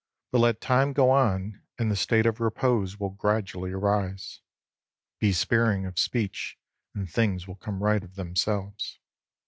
[0.31, 4.41] But let time go on, and the state of repose will gradually arise.
[5.19, 6.57] Be sparing of speech,
[6.95, 8.99] and things will come right of themselves.